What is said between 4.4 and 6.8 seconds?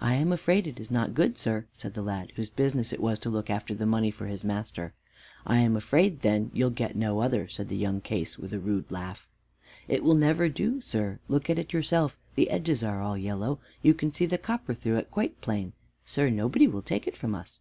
master. "I am afraid, then, you'll